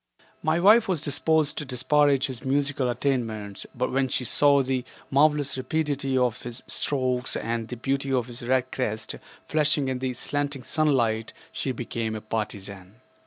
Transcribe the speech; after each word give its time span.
My 0.41 0.59
wife 0.59 0.87
was 0.87 1.03
disposed 1.03 1.59
to 1.59 1.63
disparage 1.63 2.25
his 2.25 2.43
musical 2.43 2.89
attainments, 2.89 3.67
but 3.75 3.91
when 3.91 4.07
she 4.07 4.25
saw 4.25 4.63
the 4.63 4.83
marvelous 5.11 5.55
rapidity 5.55 6.17
of 6.17 6.41
his 6.41 6.63
strokes 6.65 7.35
and 7.35 7.67
the 7.67 7.77
beauty 7.77 8.11
of 8.11 8.25
his 8.25 8.41
red 8.41 8.71
crest 8.71 9.13
flashing 9.47 9.89
in 9.89 9.99
the 9.99 10.15
slanting 10.15 10.63
sunlight 10.63 11.33
she 11.51 11.71
became 11.71 12.15
a 12.15 12.21
partisan. 12.21 12.95